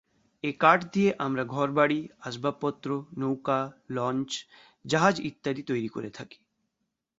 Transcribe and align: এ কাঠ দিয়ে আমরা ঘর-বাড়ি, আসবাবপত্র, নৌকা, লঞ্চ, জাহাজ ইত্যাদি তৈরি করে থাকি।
এ 0.43 0.51
কাঠ 0.59 0.79
দিয়ে 0.93 1.09
আমরা 1.19 1.43
ঘর-বাড়ি, 1.45 1.99
আসবাবপত্র, 2.21 2.89
নৌকা, 3.17 3.59
লঞ্চ, 3.89 4.31
জাহাজ 4.85 5.15
ইত্যাদি 5.19 5.63
তৈরি 5.63 5.87
করে 5.87 6.09
থাকি। 6.09 6.39